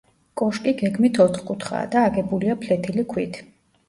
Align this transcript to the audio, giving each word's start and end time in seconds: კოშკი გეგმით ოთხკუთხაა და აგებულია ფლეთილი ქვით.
კოშკი 0.41 0.71
გეგმით 0.77 1.19
ოთხკუთხაა 1.25 1.89
და 1.97 2.05
აგებულია 2.05 2.57
ფლეთილი 2.65 3.05
ქვით. 3.13 3.39